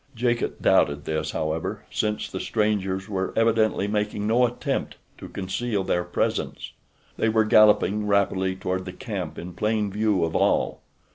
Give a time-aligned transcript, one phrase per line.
[0.15, 6.03] Jacot doubted this, however, since the strangers were evidently making no attempt to conceal their
[6.03, 6.71] presence.
[7.17, 10.81] They were galloping rapidly toward the camp in plain view of all.